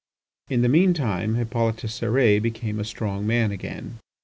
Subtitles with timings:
[0.49, 3.99] In the mean time Hippolyte Cérès became a strong man again.